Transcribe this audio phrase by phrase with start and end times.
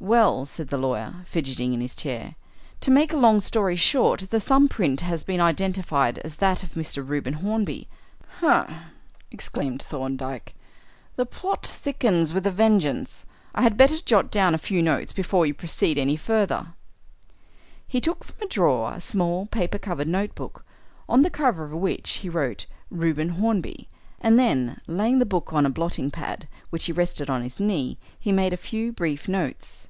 [0.00, 2.36] "Well," said the lawyer, fidgeting in his chair,
[2.82, 6.74] "to make a long story short, the thumb print has been identified as that of
[6.74, 7.04] Mr.
[7.06, 7.88] Reuben Hornby."
[8.38, 8.90] "Ha!"
[9.32, 10.54] exclaimed Thorndyke.
[11.16, 13.26] "The plot thickens with a vengeance.
[13.56, 16.74] I had better jot down a few notes before you proceed any further."
[17.88, 20.64] He took from a drawer a small paper covered notebook,
[21.08, 23.88] on the cover of which he wrote "Reuben Hornby,"
[24.20, 27.60] and then, laying the book open on a blotting pad, which he rested on his
[27.60, 29.86] knee, he made a few brief notes.